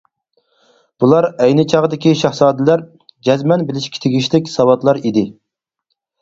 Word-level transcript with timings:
بۇلار 1.03 1.27
ئەينى 1.43 1.65
چاغدىكى 1.73 2.13
شاھزادىلەر 2.21 2.85
جەزمەن 3.29 3.67
بىلىشكە 3.69 4.03
تېگىشلىك 4.07 4.51
ساۋاتلار 4.55 5.03
ئىدى. 5.05 5.25